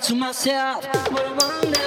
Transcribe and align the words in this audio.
To 0.00 0.14
myself, 0.16 0.84
what 1.12 1.24
a 1.24 1.34
wonderful 1.34 1.85